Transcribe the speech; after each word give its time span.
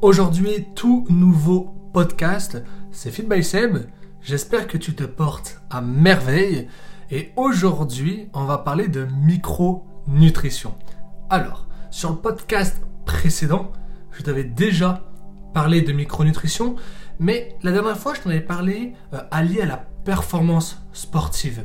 Aujourd'hui, 0.00 0.64
tout 0.76 1.06
nouveau 1.10 1.74
podcast, 1.92 2.62
c'est 2.92 3.10
Fit 3.10 3.24
by 3.24 3.42
Seb. 3.42 3.78
J'espère 4.22 4.68
que 4.68 4.78
tu 4.78 4.94
te 4.94 5.02
portes 5.02 5.60
à 5.70 5.80
merveille. 5.80 6.68
Et 7.10 7.32
aujourd'hui, 7.34 8.28
on 8.32 8.44
va 8.44 8.58
parler 8.58 8.86
de 8.86 9.08
micronutrition. 9.26 10.76
Alors, 11.30 11.66
sur 11.90 12.10
le 12.10 12.16
podcast 12.16 12.80
précédent, 13.06 13.72
je 14.12 14.22
t'avais 14.22 14.44
déjà 14.44 15.02
parlé 15.52 15.82
de 15.82 15.92
micronutrition, 15.92 16.76
mais 17.18 17.56
la 17.64 17.72
dernière 17.72 17.98
fois, 17.98 18.14
je 18.14 18.20
t'en 18.20 18.30
avais 18.30 18.40
parlé 18.40 18.92
euh, 19.14 19.18
allié 19.32 19.62
à 19.62 19.66
la 19.66 19.84
performance 20.04 20.80
sportive. 20.92 21.64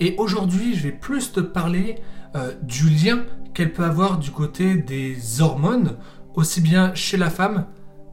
Et 0.00 0.16
aujourd'hui, 0.18 0.74
je 0.74 0.82
vais 0.82 0.92
plus 0.92 1.30
te 1.30 1.38
parler 1.38 1.94
euh, 2.34 2.54
du 2.62 2.90
lien 2.90 3.24
qu'elle 3.54 3.72
peut 3.72 3.84
avoir 3.84 4.18
du 4.18 4.32
côté 4.32 4.76
des 4.76 5.40
hormones, 5.40 5.96
aussi 6.38 6.60
bien 6.60 6.94
chez 6.94 7.16
la 7.16 7.30
femme, 7.30 7.66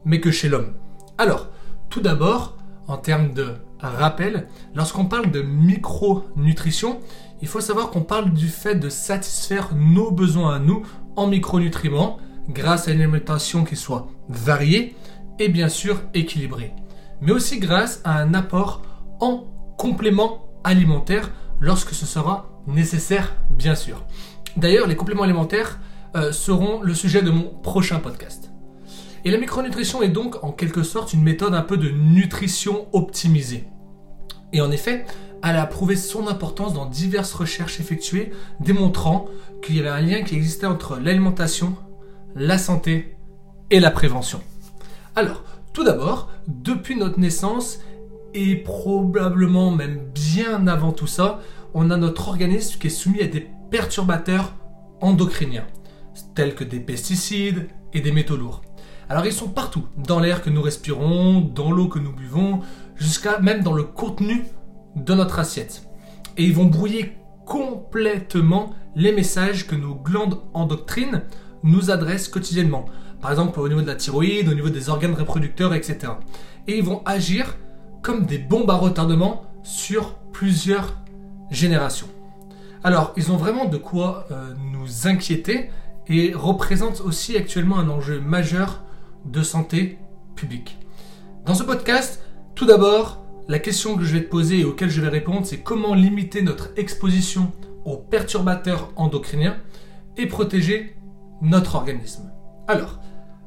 mais 0.04 0.20
que 0.20 0.32
chez 0.32 0.48
l'homme. 0.48 0.72
Alors, 1.16 1.48
tout 1.88 2.00
d'abord, 2.00 2.56
en 2.88 2.96
termes 2.96 3.32
de 3.32 3.54
rappel, 3.78 4.48
lorsqu'on 4.74 5.04
parle 5.04 5.30
de 5.30 5.42
micronutrition, 5.42 6.98
il 7.40 7.46
faut 7.46 7.60
savoir 7.60 7.90
qu'on 7.90 8.02
parle 8.02 8.32
du 8.32 8.48
fait 8.48 8.74
de 8.74 8.88
satisfaire 8.88 9.68
nos 9.76 10.10
besoins 10.10 10.56
à 10.56 10.58
nous 10.58 10.84
en 11.14 11.28
micronutriments 11.28 12.18
grâce 12.48 12.88
à 12.88 12.90
une 12.90 13.00
alimentation 13.00 13.64
qui 13.64 13.76
soit 13.76 14.08
variée 14.28 14.96
et 15.38 15.48
bien 15.48 15.68
sûr 15.68 16.02
équilibrée. 16.12 16.72
Mais 17.20 17.30
aussi 17.30 17.60
grâce 17.60 18.00
à 18.02 18.18
un 18.18 18.34
apport 18.34 18.82
en 19.20 19.44
complément 19.78 20.48
alimentaire 20.64 21.30
lorsque 21.60 21.94
ce 21.94 22.06
sera 22.06 22.48
nécessaire, 22.66 23.36
bien 23.50 23.76
sûr. 23.76 24.04
D'ailleurs, 24.56 24.88
les 24.88 24.96
compléments 24.96 25.22
alimentaires 25.22 25.78
euh, 26.16 26.32
seront 26.32 26.80
le 26.80 26.94
sujet 26.94 27.22
de 27.22 27.30
mon 27.30 27.44
prochain 27.44 27.98
podcast. 27.98 28.50
Et 29.24 29.30
la 29.30 29.38
micronutrition 29.38 30.02
est 30.02 30.08
donc 30.08 30.42
en 30.42 30.52
quelque 30.52 30.82
sorte 30.82 31.12
une 31.12 31.22
méthode 31.22 31.54
un 31.54 31.62
peu 31.62 31.76
de 31.76 31.90
nutrition 31.90 32.86
optimisée. 32.92 33.64
Et 34.52 34.60
en 34.60 34.70
effet, 34.70 35.04
elle 35.42 35.56
a 35.56 35.66
prouvé 35.66 35.96
son 35.96 36.28
importance 36.28 36.74
dans 36.74 36.86
diverses 36.86 37.34
recherches 37.34 37.80
effectuées, 37.80 38.32
démontrant 38.60 39.26
qu'il 39.62 39.76
y 39.76 39.80
avait 39.80 39.88
un 39.88 40.00
lien 40.00 40.22
qui 40.22 40.34
existait 40.36 40.66
entre 40.66 40.98
l'alimentation, 40.98 41.76
la 42.34 42.58
santé 42.58 43.16
et 43.70 43.80
la 43.80 43.90
prévention. 43.90 44.40
Alors, 45.14 45.44
tout 45.72 45.84
d'abord, 45.84 46.30
depuis 46.46 46.96
notre 46.96 47.20
naissance, 47.20 47.80
et 48.34 48.56
probablement 48.56 49.70
même 49.70 49.98
bien 50.14 50.66
avant 50.66 50.92
tout 50.92 51.06
ça, 51.06 51.40
on 51.74 51.90
a 51.90 51.96
notre 51.96 52.28
organisme 52.28 52.78
qui 52.78 52.86
est 52.88 52.90
soumis 52.90 53.22
à 53.22 53.26
des 53.26 53.48
perturbateurs 53.70 54.54
endocriniens, 55.00 55.66
tels 56.34 56.54
que 56.54 56.64
des 56.64 56.80
pesticides 56.80 57.68
et 57.92 58.00
des 58.00 58.12
métaux 58.12 58.36
lourds. 58.36 58.62
Alors 59.08 59.24
ils 59.24 59.32
sont 59.32 59.48
partout, 59.48 59.86
dans 59.96 60.18
l'air 60.18 60.42
que 60.42 60.50
nous 60.50 60.62
respirons, 60.62 61.40
dans 61.40 61.70
l'eau 61.70 61.88
que 61.88 61.98
nous 61.98 62.12
buvons, 62.12 62.60
jusqu'à 62.96 63.38
même 63.38 63.62
dans 63.62 63.72
le 63.72 63.84
contenu 63.84 64.44
de 64.96 65.14
notre 65.14 65.38
assiette. 65.38 65.88
Et 66.36 66.44
ils 66.44 66.54
vont 66.54 66.66
brouiller 66.66 67.16
complètement 67.44 68.74
les 68.96 69.12
messages 69.12 69.66
que 69.66 69.76
nos 69.76 69.94
glandes 69.94 70.40
endocrines 70.54 71.22
nous 71.62 71.90
adressent 71.90 72.28
quotidiennement. 72.28 72.86
Par 73.20 73.30
exemple 73.30 73.60
au 73.60 73.68
niveau 73.68 73.82
de 73.82 73.86
la 73.86 73.94
thyroïde, 73.94 74.48
au 74.48 74.54
niveau 74.54 74.70
des 74.70 74.88
organes 74.88 75.14
reproducteurs, 75.14 75.74
etc. 75.74 76.12
Et 76.66 76.78
ils 76.78 76.84
vont 76.84 77.02
agir 77.04 77.56
comme 78.02 78.26
des 78.26 78.38
bombes 78.38 78.70
à 78.70 78.74
retardement 78.74 79.42
sur 79.62 80.14
plusieurs 80.32 80.94
générations. 81.50 82.08
Alors, 82.84 83.12
ils 83.16 83.32
ont 83.32 83.36
vraiment 83.36 83.64
de 83.64 83.78
quoi 83.78 84.26
euh, 84.30 84.54
nous 84.72 85.08
inquiéter 85.08 85.70
et 86.08 86.32
représentent 86.34 87.00
aussi 87.00 87.36
actuellement 87.36 87.78
un 87.78 87.88
enjeu 87.88 88.20
majeur 88.20 88.82
de 89.24 89.42
santé 89.42 89.98
publique. 90.34 90.78
Dans 91.44 91.54
ce 91.54 91.62
podcast, 91.62 92.22
tout 92.54 92.66
d'abord, 92.66 93.24
la 93.48 93.58
question 93.58 93.96
que 93.96 94.04
je 94.04 94.14
vais 94.16 94.24
te 94.24 94.30
poser 94.30 94.60
et 94.60 94.64
auquel 94.64 94.90
je 94.90 95.00
vais 95.00 95.08
répondre, 95.08 95.46
c'est 95.46 95.60
comment 95.60 95.94
limiter 95.94 96.42
notre 96.42 96.70
exposition 96.76 97.52
aux 97.84 97.96
perturbateurs 97.96 98.90
endocriniens 98.96 99.56
et 100.16 100.26
protéger 100.26 100.96
notre 101.42 101.76
organisme. 101.76 102.32
Alors, 102.66 102.98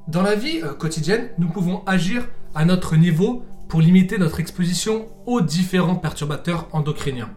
dans 0.08 0.22
la 0.22 0.36
vie 0.36 0.62
euh, 0.64 0.74
quotidienne, 0.74 1.30
nous 1.38 1.50
pouvons 1.50 1.84
agir 1.86 2.28
à 2.56 2.66
notre 2.66 2.96
niveau 2.96 3.44
pour 3.68 3.82
limiter 3.82 4.18
notre 4.18 4.40
exposition 4.40 5.08
aux 5.26 5.42
différents 5.42 5.96
perturbateurs 5.96 6.68
endocriniens. 6.72 7.30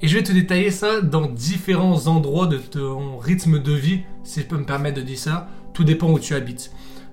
Et 0.00 0.08
je 0.08 0.16
vais 0.16 0.22
te 0.22 0.32
détailler 0.32 0.70
ça 0.70 1.00
dans 1.00 1.26
différents 1.26 2.06
endroits 2.06 2.46
de 2.46 2.58
ton 2.58 3.18
rythme 3.18 3.60
de 3.60 3.72
vie, 3.72 4.00
si 4.28 4.40
je 4.40 4.46
peux 4.46 4.56
me 4.56 4.64
permettre 4.64 4.96
de 4.96 5.02
dire 5.02 5.18
ça. 5.18 5.48
Tout 5.72 5.84
dépend 5.84 6.10
où 6.10 6.18
tu 6.18 6.34
habites. 6.34 6.70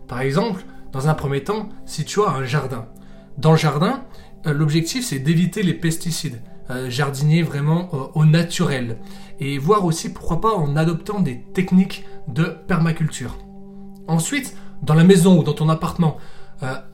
Par 0.08 0.22
exemple, 0.22 0.64
dans 0.92 1.08
un 1.08 1.14
premier 1.14 1.44
temps, 1.44 1.70
si 1.86 2.06
tu 2.06 2.22
as 2.22 2.30
un 2.30 2.46
jardin. 2.46 2.88
Dans 3.38 3.52
le 3.52 3.58
jardin, 3.58 4.04
euh, 4.48 4.54
l'objectif 4.54 5.06
c'est 5.06 5.20
d'éviter 5.20 5.64
les 5.64 5.74
pesticides. 5.74 6.42
Euh, 6.70 6.90
jardiner 6.90 7.44
vraiment 7.44 7.90
euh, 7.94 7.98
au 8.16 8.26
naturel. 8.26 8.98
Et 9.40 9.58
voir 9.58 9.86
aussi 9.86 10.12
pourquoi 10.12 10.42
pas 10.42 10.54
en 10.54 10.76
adoptant 10.76 11.20
des 11.20 11.42
techniques 11.54 12.06
de 12.28 12.44
permaculture. 12.68 13.38
Ensuite, 14.08 14.56
dans 14.82 14.94
la 14.94 15.04
maison 15.04 15.40
ou 15.40 15.44
dans 15.44 15.54
ton 15.54 15.70
appartement, 15.70 16.18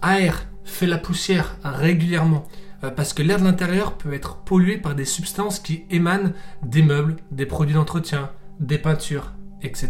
aère, 0.01 0.47
fais 0.63 0.87
la 0.87 0.97
poussière 0.97 1.57
régulièrement. 1.63 2.45
Euh, 2.83 2.89
parce 2.89 3.13
que 3.13 3.21
l'air 3.21 3.39
de 3.39 3.43
l'intérieur 3.43 3.93
peut 3.93 4.13
être 4.13 4.37
pollué 4.37 4.77
par 4.77 4.95
des 4.95 5.05
substances 5.05 5.59
qui 5.59 5.85
émanent 5.89 6.33
des 6.63 6.81
meubles, 6.81 7.17
des 7.31 7.45
produits 7.45 7.75
d'entretien, 7.75 8.31
des 8.59 8.77
peintures, 8.77 9.33
etc. 9.63 9.89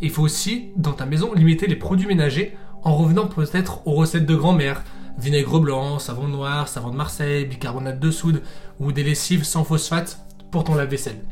Il 0.00 0.10
faut 0.10 0.22
aussi, 0.22 0.70
dans 0.76 0.92
ta 0.92 1.06
maison, 1.06 1.32
limiter 1.32 1.66
les 1.66 1.76
produits 1.76 2.06
ménagers 2.06 2.56
en 2.82 2.96
revenant 2.96 3.26
peut-être 3.26 3.86
aux 3.86 3.94
recettes 3.94 4.26
de 4.26 4.34
grand-mère, 4.34 4.82
vinaigre 5.18 5.60
blanc, 5.60 5.98
savon 5.98 6.28
noir, 6.28 6.68
savon 6.68 6.90
de 6.90 6.96
Marseille, 6.96 7.44
bicarbonate 7.44 8.00
de 8.00 8.10
soude 8.10 8.42
ou 8.80 8.92
des 8.92 9.04
lessives 9.04 9.44
sans 9.44 9.64
phosphate 9.64 10.24
pour 10.50 10.64
ton 10.64 10.74
lave-vaisselle. 10.74 11.22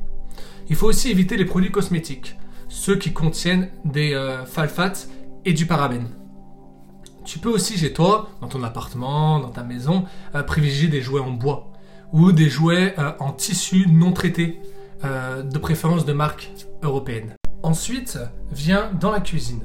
Il 0.68 0.76
faut 0.76 0.86
aussi 0.86 1.10
éviter 1.10 1.36
les 1.36 1.44
produits 1.44 1.72
cosmétiques, 1.72 2.36
ceux 2.68 2.96
qui 2.96 3.12
contiennent 3.12 3.70
des 3.84 4.12
euh, 4.14 4.44
et 5.44 5.52
du 5.52 5.66
parabène. 5.66 6.08
Tu 7.24 7.38
peux 7.38 7.48
aussi 7.48 7.76
chez 7.76 7.92
toi, 7.92 8.30
dans 8.40 8.48
ton 8.48 8.62
appartement, 8.62 9.40
dans 9.40 9.50
ta 9.50 9.62
maison, 9.62 10.04
euh, 10.34 10.42
privilégier 10.42 10.88
des 10.88 11.02
jouets 11.02 11.20
en 11.20 11.30
bois 11.30 11.70
ou 12.12 12.32
des 12.32 12.48
jouets 12.48 12.94
euh, 12.98 13.12
en 13.20 13.32
tissu 13.32 13.86
non 13.88 14.12
traité, 14.12 14.60
euh, 15.04 15.42
de 15.42 15.58
préférence 15.58 16.04
de 16.04 16.12
marque 16.12 16.50
européenne. 16.82 17.34
Ensuite, 17.62 18.18
viens 18.50 18.90
dans 19.00 19.10
la 19.10 19.20
cuisine. 19.20 19.62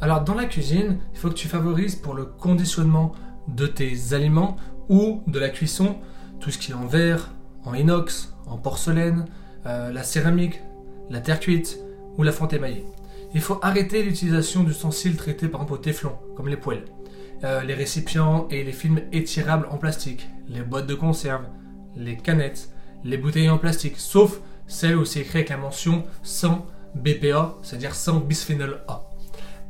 Alors 0.00 0.22
dans 0.22 0.34
la 0.34 0.46
cuisine, 0.46 0.98
il 1.12 1.18
faut 1.18 1.28
que 1.28 1.34
tu 1.34 1.48
favorises 1.48 1.96
pour 1.96 2.14
le 2.14 2.24
conditionnement 2.24 3.12
de 3.48 3.66
tes 3.66 4.12
aliments 4.12 4.56
ou 4.88 5.22
de 5.26 5.38
la 5.38 5.48
cuisson 5.48 5.96
tout 6.40 6.50
ce 6.50 6.58
qui 6.58 6.72
est 6.72 6.74
en 6.74 6.86
verre, 6.86 7.30
en 7.64 7.74
inox, 7.74 8.34
en 8.46 8.58
porcelaine, 8.58 9.26
la 9.64 10.02
céramique, 10.02 10.60
la 11.10 11.20
terre 11.20 11.40
cuite 11.40 11.78
ou 12.18 12.22
la 12.22 12.32
fonte 12.32 12.52
émaillée. 12.52 12.84
Il 13.34 13.40
faut 13.40 13.58
arrêter 13.62 14.02
l'utilisation 14.02 14.62
d'ustensiles 14.62 15.16
traités 15.16 15.48
par 15.48 15.62
exemple 15.62 15.80
au 15.80 15.82
téflon, 15.82 16.12
comme 16.36 16.48
les 16.48 16.56
poêles. 16.56 16.84
Euh, 17.44 17.62
les 17.62 17.74
récipients 17.74 18.48
et 18.50 18.64
les 18.64 18.72
films 18.72 19.02
étirables 19.12 19.68
en 19.70 19.76
plastique, 19.76 20.26
les 20.48 20.62
boîtes 20.62 20.86
de 20.86 20.94
conserve, 20.94 21.44
les 21.94 22.16
canettes, 22.16 22.70
les 23.04 23.18
bouteilles 23.18 23.50
en 23.50 23.58
plastique, 23.58 23.96
sauf 23.98 24.40
celles 24.66 24.96
où 24.96 25.04
c'est 25.04 25.20
écrit 25.20 25.38
avec 25.38 25.50
la 25.50 25.58
mention 25.58 26.04
sans 26.22 26.66
BPA, 26.96 27.56
c'est-à-dire 27.62 27.94
sans 27.94 28.18
bisphénol 28.20 28.80
A. 28.88 29.04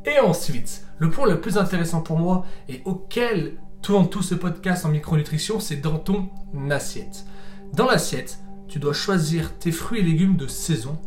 Et 0.05 0.21
ensuite, 0.21 0.85
le 0.99 1.11
point 1.11 1.29
le 1.29 1.41
plus 1.41 1.59
intéressant 1.59 2.01
pour 2.01 2.19
moi 2.19 2.47
et 2.69 2.83
auquel 2.85 3.55
tourne 3.83 4.09
tout 4.09 4.23
ce 4.23 4.35
podcast 4.35 4.85
en 4.85 4.89
micronutrition, 4.89 5.61
c'est 5.61 5.77
dans 5.77 5.99
ton 5.99 6.29
assiette. 6.71 7.25
Dans 7.73 7.87
l'assiette, 7.87 8.39
tu 8.69 8.79
dois 8.79 8.93
choisir 8.93 9.59
tes 9.59 9.73
fruits 9.73 10.01
et 10.01 10.03
légumes 10.03 10.37
de 10.37 10.47
saison, 10.47 10.99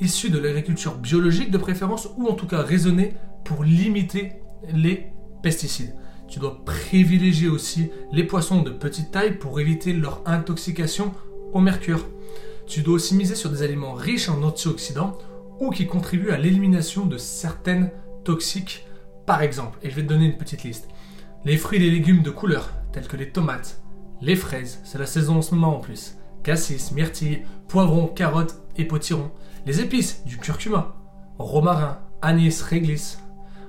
issus 0.00 0.30
de 0.30 0.38
l'agriculture 0.38 0.96
biologique 0.96 1.50
de 1.50 1.58
préférence, 1.58 2.08
ou 2.16 2.28
en 2.28 2.34
tout 2.34 2.46
cas 2.46 2.62
raisonnés 2.62 3.14
pour 3.44 3.64
limiter 3.64 4.32
les 4.72 5.06
pesticides. 5.42 5.94
Tu 6.28 6.38
dois 6.38 6.64
privilégier 6.64 7.48
aussi 7.48 7.90
les 8.12 8.24
poissons 8.24 8.62
de 8.62 8.70
petite 8.70 9.10
taille 9.10 9.38
pour 9.38 9.60
éviter 9.60 9.92
leur 9.92 10.22
intoxication 10.24 11.12
au 11.52 11.60
mercure. 11.60 12.06
Tu 12.66 12.80
dois 12.80 12.94
aussi 12.94 13.14
miser 13.14 13.34
sur 13.34 13.50
des 13.50 13.62
aliments 13.62 13.92
riches 13.92 14.28
en 14.28 14.42
antioxydants 14.42 15.18
ou 15.60 15.70
qui 15.70 15.86
contribuent 15.86 16.30
à 16.30 16.38
l'élimination 16.38 17.06
de 17.06 17.18
certaines 17.18 17.90
toxiques. 18.24 18.86
Par 19.26 19.42
exemple, 19.42 19.78
et 19.82 19.90
je 19.90 19.96
vais 19.96 20.02
te 20.02 20.08
donner 20.08 20.26
une 20.26 20.38
petite 20.38 20.64
liste, 20.64 20.88
les 21.44 21.56
fruits 21.56 21.78
et 21.78 21.82
les 21.82 21.90
légumes 21.90 22.22
de 22.22 22.30
couleur, 22.30 22.70
tels 22.92 23.08
que 23.08 23.16
les 23.16 23.30
tomates, 23.30 23.80
les 24.20 24.36
fraises, 24.36 24.80
c'est 24.84 24.98
la 24.98 25.06
saison 25.06 25.36
en 25.36 25.42
ce 25.42 25.54
moment 25.54 25.76
en 25.76 25.80
plus, 25.80 26.16
cassis, 26.42 26.92
myrtille, 26.92 27.42
poivrons, 27.68 28.06
carottes 28.06 28.60
et 28.76 28.84
potirons, 28.84 29.30
les 29.66 29.80
épices, 29.80 30.24
du 30.24 30.38
curcuma, 30.38 30.96
romarin, 31.38 31.98
anis, 32.20 32.62
réglisse, 32.62 33.18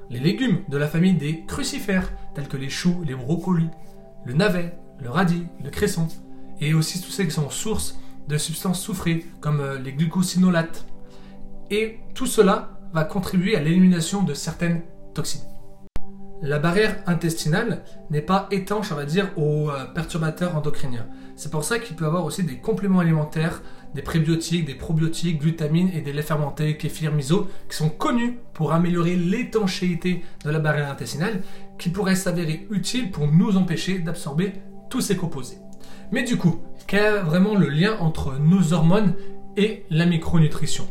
les 0.10 0.20
légumes 0.20 0.60
de 0.70 0.78
la 0.78 0.88
famille 0.88 1.16
des 1.16 1.44
crucifères, 1.46 2.12
tels 2.36 2.48
que 2.48 2.58
les 2.58 2.70
choux, 2.70 3.02
les 3.06 3.16
brocolis, 3.16 3.70
le 4.26 4.34
navet, 4.34 4.78
le 5.02 5.10
radis, 5.10 5.48
le 5.64 5.70
cresson, 5.70 6.08
et 6.60 6.74
aussi 6.74 7.02
tous 7.02 7.12
ceux 7.12 7.26
qui 7.26 7.32
sont 7.32 7.50
source 7.50 7.98
de 8.28 8.38
substances 8.38 8.82
soufrées, 8.82 9.26
comme 9.42 9.60
euh, 9.60 9.80
les 9.80 9.94
glucosinolates. 9.94 10.86
Et 11.70 12.00
tout 12.14 12.26
cela 12.26 12.80
va 12.94 13.04
contribuer 13.04 13.56
à 13.56 13.62
l'élimination 13.62 14.24
de 14.24 14.34
certaines 14.34 14.82
toxines. 15.14 15.42
la 16.44 16.60
barrière 16.60 16.98
intestinale 17.08 17.84
n'est 18.10 18.22
pas 18.22 18.48
étanche, 18.52 18.92
on 18.92 18.96
va 18.96 19.06
dire, 19.06 19.32
aux 19.38 19.70
euh, 19.70 19.86
perturbateurs 19.86 20.58
endocriniens. 20.58 21.08
C'est 21.38 21.50
pour 21.50 21.64
ça 21.64 21.80
qu'il 21.80 21.96
peut 21.96 22.06
avoir 22.06 22.26
aussi 22.26 22.44
des 22.44 22.58
compléments 22.58 23.00
alimentaires, 23.00 23.62
des 23.96 24.02
prébiotiques, 24.02 24.66
des 24.66 24.76
probiotiques, 24.76 25.40
glutamine 25.40 25.90
et 25.94 26.02
des 26.02 26.12
laits 26.12 26.28
fermentés, 26.28 26.76
kéfir, 26.76 27.14
miso, 27.14 27.48
qui 27.70 27.78
sont 27.78 27.90
connus 27.90 28.40
pour 28.54 28.74
améliorer 28.74 29.16
l'étanchéité 29.16 30.24
de 30.44 30.50
la 30.50 30.60
barrière 30.60 30.92
intestinale, 30.92 31.42
qui 31.80 31.90
pourraient 31.90 32.16
s'avérer 32.16 32.68
utiles 32.70 33.10
pour 33.10 33.28
nous 33.28 33.56
empêcher 33.56 34.00
d'absorber 34.00 34.52
tous 34.90 35.00
ces 35.00 35.16
composés. 35.16 35.60
Mais 36.12 36.24
du 36.24 36.38
coup, 36.38 36.62
quel 36.88 37.06
est 37.06 37.22
vraiment 37.22 37.56
le 37.56 37.70
lien 37.70 37.96
entre 38.00 38.38
nos 38.38 38.74
hormones 38.74 39.16
et 39.56 39.86
la 39.90 40.06
micronutrition? 40.06 40.88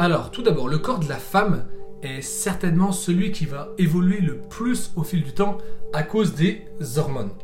Alors, 0.00 0.30
tout 0.30 0.40
d'abord, 0.40 0.66
le 0.66 0.78
corps 0.78 0.98
de 0.98 1.10
la 1.10 1.18
femme 1.18 1.66
est 2.02 2.22
certainement 2.22 2.90
celui 2.90 3.32
qui 3.32 3.44
va 3.44 3.68
évoluer 3.76 4.22
le 4.22 4.38
plus 4.40 4.92
au 4.96 5.02
fil 5.02 5.22
du 5.22 5.34
temps 5.34 5.58
à 5.92 6.02
cause 6.02 6.34
des 6.34 6.64
hormones. 6.96 7.34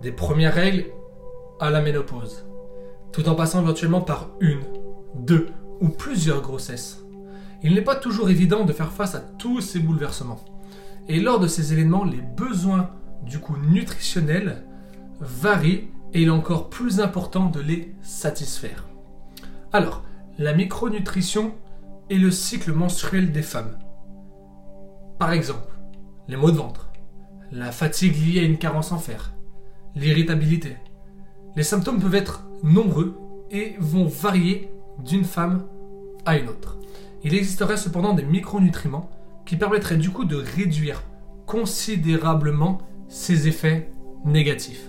Des 0.00 0.10
premières 0.10 0.54
règles 0.54 0.86
à 1.60 1.68
la 1.68 1.82
ménopause, 1.82 2.46
tout 3.12 3.28
en 3.28 3.34
passant 3.34 3.60
éventuellement 3.60 4.00
par 4.00 4.30
une, 4.40 4.62
deux 5.16 5.48
ou 5.82 5.90
plusieurs 5.90 6.40
grossesses. 6.40 7.04
Il 7.62 7.74
n'est 7.74 7.82
pas 7.82 7.96
toujours 7.96 8.30
évident 8.30 8.64
de 8.64 8.72
faire 8.72 8.90
face 8.90 9.14
à 9.14 9.20
tous 9.20 9.60
ces 9.60 9.78
bouleversements. 9.78 10.42
Et 11.10 11.20
lors 11.20 11.40
de 11.40 11.46
ces 11.46 11.74
événements, 11.74 12.04
les 12.04 12.22
besoins 12.22 12.88
du 13.22 13.38
coup 13.38 13.58
nutritionnels 13.58 14.64
varient 15.20 15.90
et 16.14 16.22
il 16.22 16.28
est 16.28 16.30
encore 16.30 16.70
plus 16.70 17.00
important 17.00 17.50
de 17.50 17.60
les 17.60 17.94
satisfaire. 18.00 18.88
Alors, 19.74 20.04
la 20.38 20.54
micronutrition 20.54 21.52
et 22.10 22.18
le 22.18 22.30
cycle 22.30 22.72
menstruel 22.72 23.32
des 23.32 23.42
femmes. 23.42 23.78
Par 25.18 25.32
exemple, 25.32 25.72
les 26.28 26.36
maux 26.36 26.50
de 26.50 26.56
ventre, 26.56 26.90
la 27.50 27.72
fatigue 27.72 28.16
liée 28.16 28.40
à 28.40 28.44
une 28.44 28.58
carence 28.58 28.92
en 28.92 28.98
fer, 28.98 29.34
l'irritabilité. 29.94 30.76
Les 31.56 31.62
symptômes 31.62 32.00
peuvent 32.00 32.14
être 32.14 32.44
nombreux 32.62 33.18
et 33.50 33.76
vont 33.78 34.06
varier 34.06 34.70
d'une 35.04 35.24
femme 35.24 35.66
à 36.24 36.38
une 36.38 36.48
autre. 36.48 36.78
Il 37.24 37.34
existerait 37.34 37.76
cependant 37.76 38.14
des 38.14 38.24
micronutriments 38.24 39.10
qui 39.44 39.56
permettraient 39.56 39.96
du 39.96 40.10
coup 40.10 40.24
de 40.24 40.36
réduire 40.36 41.02
considérablement 41.46 42.78
ces 43.08 43.48
effets 43.48 43.92
négatifs 44.24 44.88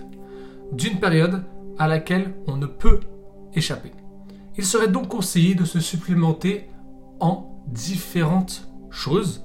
d'une 0.72 0.98
période 0.98 1.44
à 1.78 1.86
laquelle 1.88 2.34
on 2.46 2.56
ne 2.56 2.66
peut 2.66 3.00
échapper. 3.54 3.92
Il 4.56 4.64
serait 4.64 4.88
donc 4.88 5.08
conseillé 5.08 5.54
de 5.54 5.64
se 5.64 5.80
supplémenter 5.80 6.68
en 7.24 7.64
différentes 7.66 8.68
choses. 8.90 9.44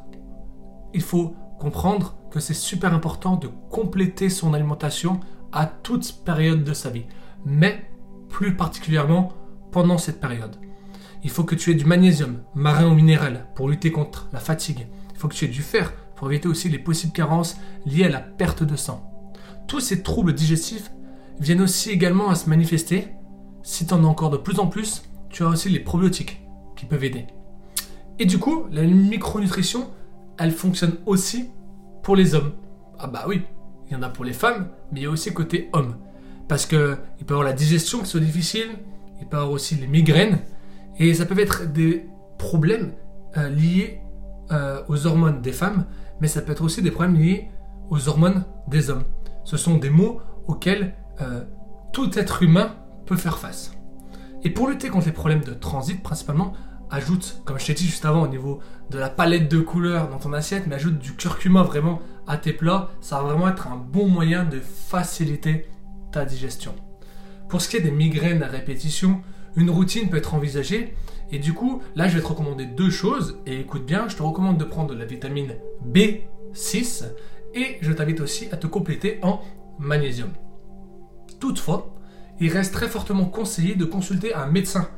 Il 0.94 1.02
faut 1.02 1.36
comprendre 1.60 2.16
que 2.30 2.40
c'est 2.40 2.54
super 2.54 2.94
important 2.94 3.38
de 3.38 3.50
compléter 3.70 4.30
son 4.30 4.54
alimentation 4.54 5.22
à 5.52 5.66
toute 5.66 6.24
période 6.26 6.64
de 6.64 6.74
sa 6.74 6.90
vie, 6.90 7.06
mais 7.46 7.90
plus 8.28 8.56
particulièrement 8.56 9.32
pendant 9.72 9.98
cette 9.98 10.20
période. 10.20 10.58
Il 11.24 11.30
faut 11.30 11.44
que 11.44 11.56
tu 11.56 11.72
aies 11.72 11.76
du 11.76 11.86
magnésium, 11.86 12.42
marin 12.54 12.88
ou 12.88 12.96
minéral, 12.96 13.48
pour 13.56 13.70
lutter 13.70 13.92
contre 13.92 14.30
la 14.34 14.40
fatigue. 14.40 14.88
Il 15.14 15.18
faut 15.18 15.28
que 15.28 15.36
tu 15.36 15.46
aies 15.46 15.50
du 15.50 15.62
fer 15.62 15.94
pour 16.16 16.30
éviter 16.30 16.48
aussi 16.48 16.70
les 16.70 16.80
possibles 16.80 17.14
carences 17.14 17.58
liées 17.86 18.06
à 18.06 18.10
la 18.10 18.20
perte 18.20 18.64
de 18.64 18.76
sang. 18.76 19.10
Tous 19.68 19.80
ces 19.80 20.04
troubles 20.04 20.34
digestifs 20.34 20.92
viennent 21.40 21.62
aussi 21.62 21.92
également 21.92 22.30
à 22.30 22.36
se 22.36 22.50
manifester. 22.50 23.08
Si 23.64 23.86
tu 23.86 23.94
en 23.94 24.04
as 24.04 24.08
encore 24.08 24.32
de 24.32 24.38
plus 24.38 24.60
en 24.60 24.68
plus, 24.68 25.04
tu 25.30 25.44
as 25.44 25.48
aussi 25.48 25.70
les 25.70 25.80
probiotiques 25.80 26.42
qui 26.76 26.86
peuvent 26.86 27.04
aider. 27.04 27.28
Et 28.20 28.26
du 28.26 28.38
coup, 28.38 28.66
la 28.72 28.84
micronutrition, 28.84 29.90
elle 30.38 30.52
fonctionne 30.52 30.98
aussi 31.06 31.50
pour 32.04 32.16
les 32.16 32.36
hommes. 32.36 32.52
Ah 32.98 33.08
bah 33.08 33.24
oui, 33.28 33.44
il 33.88 33.94
y 33.94 33.96
en 33.96 34.02
a 34.02 34.10
pour 34.10 34.26
les 34.26 34.34
femmes, 34.34 34.70
mais 34.92 35.00
il 35.00 35.04
y 35.04 35.06
a 35.06 35.10
aussi 35.10 35.34
côté 35.34 35.70
homme. 35.72 35.96
Parce 36.50 36.66
que 36.66 36.98
il 37.20 37.26
peut 37.26 37.34
y 37.34 37.36
avoir 37.36 37.48
la 37.48 37.54
digestion 37.54 38.00
qui 38.00 38.08
soit 38.08 38.20
difficile, 38.20 38.68
il 39.22 39.28
peut 39.28 39.38
y 39.38 39.40
avoir 39.40 39.52
aussi 39.52 39.76
les 39.76 39.88
migraines, 39.88 40.40
et 40.98 41.14
ça 41.14 41.26
peut 41.26 41.40
être 41.40 41.72
des 41.72 42.06
problèmes 42.38 42.94
euh, 43.38 43.50
liés 43.50 44.02
euh, 44.52 44.82
aux 44.90 45.08
hormones 45.08 45.42
des 45.42 45.54
femmes, 45.54 45.86
mais 46.20 46.28
ça 46.28 46.42
peut 46.42 46.52
être 46.52 46.64
aussi 46.64 46.82
des 46.82 46.92
problèmes 46.92 47.16
liés 47.16 47.50
aux 47.90 48.10
hormones 48.10 48.44
des 48.68 48.90
hommes. 48.90 49.04
Ce 49.46 49.56
sont 49.56 49.78
des 49.78 49.90
mots 49.90 50.20
auxquels 50.48 50.94
euh, 51.22 51.44
tout 51.94 52.18
être 52.20 52.44
humain 52.44 52.76
peut 53.06 53.16
faire 53.16 53.38
face. 53.38 53.72
Et 54.44 54.50
pour 54.50 54.68
lutter 54.68 54.90
contre 54.90 55.06
les 55.06 55.12
problèmes 55.12 55.44
de 55.44 55.54
transit, 55.54 56.02
principalement, 56.02 56.54
ajoute, 56.90 57.42
comme 57.46 57.60
je 57.60 57.66
t'ai 57.68 57.74
dit 57.74 57.86
juste 57.86 58.06
avant, 58.06 58.24
au 58.24 58.28
niveau 58.28 58.60
de 58.90 58.98
la 58.98 59.10
palette 59.10 59.50
de 59.50 59.60
couleurs 59.60 60.10
dans 60.10 60.18
ton 60.18 60.34
assiette, 60.34 60.66
mais 60.68 60.76
ajoute 60.76 61.00
du 61.00 61.14
curcuma 61.14 61.64
vraiment 61.64 62.00
à 62.28 62.38
tes 62.38 62.54
plats. 62.54 62.90
Ça 63.02 63.18
va 63.18 63.30
vraiment 63.30 63.48
être 63.48 63.68
un 63.68 63.78
bon 63.78 64.08
moyen 64.08 64.44
de 64.46 64.60
faciliter 64.60 65.68
ta 66.12 66.26
digestion. 66.26 66.76
Pour 67.48 67.62
ce 67.62 67.70
qui 67.70 67.78
est 67.78 67.82
des 67.82 67.92
migraines 67.92 68.44
à 68.44 68.48
répétition, 68.48 69.22
une 69.56 69.70
routine 69.70 70.10
peut 70.10 70.18
être 70.18 70.34
envisagée. 70.34 70.96
Et 71.32 71.40
du 71.40 71.54
coup, 71.54 71.82
là, 71.96 72.08
je 72.08 72.16
vais 72.16 72.24
te 72.24 72.28
recommander 72.28 72.66
deux 72.66 72.90
choses. 72.90 73.38
Et 73.46 73.60
écoute 73.60 73.86
bien, 73.86 74.08
je 74.08 74.16
te 74.16 74.24
recommande 74.24 74.58
de 74.58 74.64
prendre 74.64 74.96
la 74.96 75.06
vitamine 75.06 75.56
B6 75.88 77.06
et 77.54 77.78
je 77.82 77.92
t'invite 77.92 78.20
aussi 78.22 78.48
à 78.52 78.58
te 78.58 78.68
compléter 78.68 79.20
en 79.22 79.42
magnésium. 79.80 80.30
Toutefois, 81.40 81.96
il 82.40 82.52
reste 82.52 82.74
très 82.74 82.88
fortement 82.88 83.26
conseillé 83.26 83.76
de 83.76 83.86
consulter 83.86 84.34
un 84.34 84.48
médecin 84.48 84.90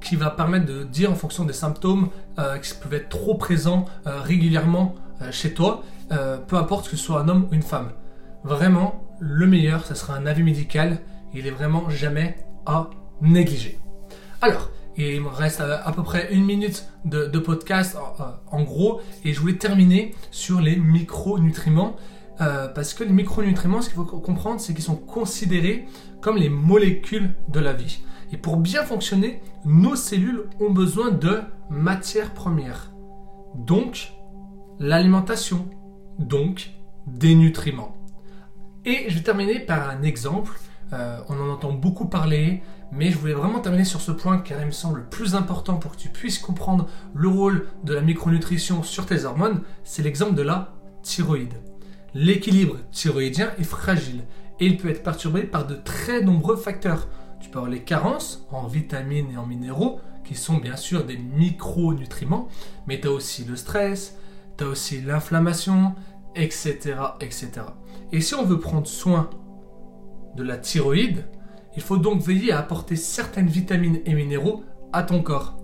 qui 0.00 0.16
va 0.16 0.30
permettre 0.30 0.66
de 0.66 0.84
dire 0.84 1.10
en 1.10 1.14
fonction 1.14 1.44
des 1.44 1.52
symptômes 1.52 2.08
euh, 2.38 2.58
qui 2.58 2.74
peuvent 2.74 2.94
être 2.94 3.08
trop 3.08 3.34
présents 3.34 3.86
euh, 4.06 4.20
régulièrement 4.20 4.94
euh, 5.22 5.30
chez 5.32 5.54
toi, 5.54 5.82
peu 6.46 6.56
importe 6.56 6.88
que 6.88 6.96
ce 6.96 7.04
soit 7.04 7.20
un 7.20 7.28
homme 7.28 7.48
ou 7.50 7.54
une 7.54 7.62
femme. 7.62 7.90
Vraiment, 8.42 9.04
le 9.20 9.46
meilleur, 9.46 9.84
ce 9.84 9.94
sera 9.94 10.14
un 10.14 10.24
avis 10.24 10.42
médical. 10.42 11.00
Il 11.34 11.46
est 11.46 11.50
vraiment 11.50 11.90
jamais 11.90 12.38
à 12.64 12.88
négliger. 13.20 13.78
Alors, 14.40 14.70
il 14.96 15.20
me 15.20 15.28
reste 15.28 15.60
à, 15.60 15.92
peu 15.92 16.02
près 16.02 16.32
une 16.32 16.46
minute 16.46 16.88
de, 17.04 17.38
podcast 17.38 17.98
en, 18.50 18.62
gros, 18.62 19.02
et 19.22 19.34
je 19.34 19.40
voulais 19.40 19.58
terminer 19.58 20.14
sur 20.30 20.62
les 20.62 20.76
micronutriments. 20.76 21.96
Parce 22.38 22.94
que 22.94 23.04
les 23.04 23.12
micronutriments, 23.12 23.82
ce 23.82 23.90
qu'il 23.90 23.96
faut 23.96 24.04
comprendre, 24.04 24.60
c'est 24.60 24.72
qu'ils 24.72 24.82
sont 24.82 24.96
considérés 24.96 25.84
comme 26.22 26.38
les 26.38 26.48
molécules 26.48 27.34
de 27.48 27.60
la 27.60 27.74
vie. 27.74 28.00
Et 28.32 28.36
pour 28.36 28.56
bien 28.56 28.84
fonctionner, 28.84 29.40
nos 29.64 29.96
cellules 29.96 30.44
ont 30.60 30.70
besoin 30.70 31.10
de 31.10 31.40
matières 31.70 32.34
premières. 32.34 32.92
Donc, 33.54 34.12
l'alimentation. 34.78 35.68
Donc, 36.18 36.70
des 37.06 37.34
nutriments. 37.34 37.96
Et 38.84 39.06
je 39.08 39.16
vais 39.16 39.22
terminer 39.22 39.60
par 39.60 39.88
un 39.88 40.02
exemple. 40.02 40.58
Euh, 40.92 41.20
on 41.28 41.38
en 41.40 41.50
entend 41.50 41.72
beaucoup 41.72 42.06
parler, 42.06 42.62
mais 42.92 43.10
je 43.10 43.18
voulais 43.18 43.34
vraiment 43.34 43.60
terminer 43.60 43.84
sur 43.84 44.00
ce 44.00 44.12
point 44.12 44.38
car 44.38 44.60
il 44.60 44.66
me 44.66 44.70
semble 44.72 45.00
le 45.00 45.04
plus 45.04 45.34
important 45.34 45.76
pour 45.76 45.92
que 45.92 45.96
tu 45.96 46.08
puisses 46.08 46.38
comprendre 46.38 46.88
le 47.14 47.28
rôle 47.28 47.66
de 47.84 47.92
la 47.92 48.00
micronutrition 48.00 48.82
sur 48.82 49.06
tes 49.06 49.24
hormones, 49.24 49.62
c'est 49.84 50.02
l'exemple 50.02 50.34
de 50.34 50.42
la 50.42 50.72
thyroïde. 51.02 51.54
L'équilibre 52.14 52.76
thyroïdien 52.90 53.50
est 53.58 53.64
fragile 53.64 54.22
et 54.60 54.66
il 54.66 54.76
peut 54.76 54.88
être 54.88 55.02
perturbé 55.02 55.42
par 55.42 55.66
de 55.66 55.74
très 55.74 56.22
nombreux 56.22 56.56
facteurs. 56.56 57.08
Tu 57.40 57.50
peux 57.50 57.58
avoir 57.58 57.70
les 57.70 57.82
carences 57.82 58.46
en 58.50 58.66
vitamines 58.66 59.30
et 59.32 59.36
en 59.36 59.46
minéraux, 59.46 60.00
qui 60.24 60.34
sont 60.34 60.58
bien 60.58 60.76
sûr 60.76 61.04
des 61.04 61.16
micronutriments, 61.16 62.48
mais 62.86 63.00
tu 63.00 63.08
as 63.08 63.12
aussi 63.12 63.44
le 63.44 63.56
stress, 63.56 64.16
tu 64.56 64.64
as 64.64 64.66
aussi 64.66 65.00
l'inflammation, 65.00 65.94
etc., 66.34 66.96
etc. 67.20 67.50
Et 68.12 68.20
si 68.20 68.34
on 68.34 68.44
veut 68.44 68.60
prendre 68.60 68.86
soin 68.86 69.30
de 70.36 70.42
la 70.42 70.56
thyroïde, 70.56 71.24
il 71.76 71.82
faut 71.82 71.96
donc 71.96 72.20
veiller 72.22 72.52
à 72.52 72.58
apporter 72.58 72.96
certaines 72.96 73.48
vitamines 73.48 74.00
et 74.04 74.14
minéraux 74.14 74.64
à 74.92 75.02
ton 75.02 75.22
corps. 75.22 75.56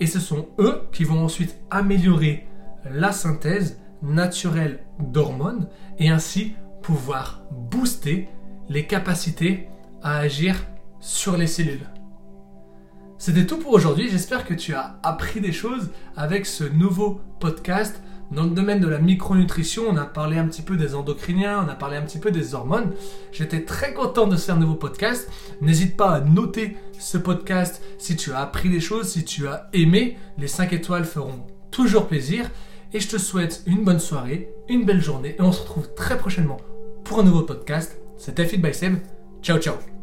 Et 0.00 0.06
ce 0.06 0.20
sont 0.20 0.48
eux 0.58 0.82
qui 0.92 1.04
vont 1.04 1.24
ensuite 1.24 1.58
améliorer 1.70 2.46
la 2.90 3.12
synthèse 3.12 3.80
naturelle 4.02 4.80
d'hormones 5.00 5.68
et 5.98 6.08
ainsi 6.08 6.54
pouvoir 6.82 7.42
booster 7.50 8.28
les 8.68 8.86
capacités 8.86 9.68
à 10.02 10.18
agir 10.18 10.56
sur 11.00 11.36
les 11.36 11.46
cellules. 11.46 11.88
C'était 13.18 13.46
tout 13.46 13.58
pour 13.58 13.72
aujourd'hui, 13.72 14.08
j'espère 14.08 14.46
que 14.46 14.54
tu 14.54 14.74
as 14.74 14.98
appris 15.02 15.40
des 15.40 15.52
choses 15.52 15.90
avec 16.16 16.46
ce 16.46 16.64
nouveau 16.64 17.20
podcast. 17.40 18.00
Dans 18.30 18.44
le 18.44 18.50
domaine 18.50 18.80
de 18.80 18.88
la 18.88 18.98
micronutrition, 18.98 19.84
on 19.88 19.96
a 19.96 20.04
parlé 20.04 20.36
un 20.36 20.46
petit 20.46 20.62
peu 20.62 20.76
des 20.76 20.94
endocriniens, 20.94 21.64
on 21.64 21.68
a 21.68 21.74
parlé 21.74 21.96
un 21.96 22.02
petit 22.02 22.18
peu 22.18 22.30
des 22.30 22.54
hormones. 22.54 22.92
J'étais 23.32 23.64
très 23.64 23.94
content 23.94 24.26
de 24.26 24.36
faire 24.36 24.56
un 24.56 24.58
nouveau 24.58 24.74
podcast. 24.74 25.30
N'hésite 25.62 25.96
pas 25.96 26.10
à 26.10 26.20
noter 26.20 26.76
ce 26.98 27.18
podcast 27.18 27.82
si 27.96 28.16
tu 28.16 28.32
as 28.32 28.40
appris 28.40 28.68
des 28.68 28.80
choses, 28.80 29.08
si 29.08 29.24
tu 29.24 29.48
as 29.48 29.68
aimé. 29.72 30.18
Les 30.36 30.46
5 30.46 30.72
étoiles 30.74 31.06
feront 31.06 31.46
toujours 31.70 32.06
plaisir 32.06 32.50
et 32.92 33.00
je 33.00 33.08
te 33.08 33.18
souhaite 33.18 33.62
une 33.66 33.82
bonne 33.82 34.00
soirée, 34.00 34.50
une 34.68 34.84
belle 34.84 35.02
journée 35.02 35.34
et 35.38 35.42
on 35.42 35.52
se 35.52 35.62
retrouve 35.62 35.92
très 35.94 36.18
prochainement 36.18 36.58
pour 37.04 37.20
un 37.20 37.24
nouveau 37.24 37.42
podcast. 37.42 37.98
C'était 38.16 38.46
Fit 38.46 38.58
by 38.58 38.74
Seb. 38.74 38.98
Ciao 39.42 39.58
ciao 39.58 39.97